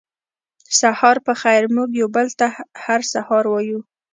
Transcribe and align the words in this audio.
سهار 0.79 1.17
پخېر 1.25 1.63
موږ 1.75 1.89
یو 2.01 2.07
بل 2.15 2.27
ته 2.39 2.47
هر 2.83 3.01
سهار 3.13 3.43
وایو 3.49 3.79